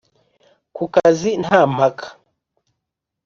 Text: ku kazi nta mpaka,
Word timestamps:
ku 0.75 0.83
kazi 0.93 1.31
nta 1.43 1.61
mpaka, 1.73 2.07